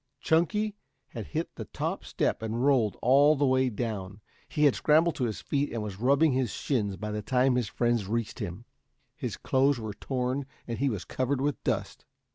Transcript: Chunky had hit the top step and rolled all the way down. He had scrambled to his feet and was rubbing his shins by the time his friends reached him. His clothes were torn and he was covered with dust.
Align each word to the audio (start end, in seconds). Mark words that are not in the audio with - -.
Chunky 0.19 0.75
had 1.09 1.27
hit 1.27 1.53
the 1.53 1.65
top 1.65 2.03
step 2.03 2.41
and 2.41 2.65
rolled 2.65 2.97
all 3.03 3.35
the 3.35 3.45
way 3.45 3.69
down. 3.69 4.19
He 4.49 4.63
had 4.63 4.73
scrambled 4.75 5.13
to 5.17 5.25
his 5.25 5.41
feet 5.41 5.71
and 5.71 5.83
was 5.83 5.99
rubbing 5.99 6.31
his 6.31 6.49
shins 6.49 6.97
by 6.97 7.11
the 7.11 7.21
time 7.21 7.53
his 7.53 7.67
friends 7.67 8.07
reached 8.07 8.39
him. 8.39 8.65
His 9.15 9.37
clothes 9.37 9.79
were 9.79 9.93
torn 9.93 10.47
and 10.67 10.79
he 10.79 10.89
was 10.89 11.05
covered 11.05 11.39
with 11.39 11.63
dust. 11.63 12.05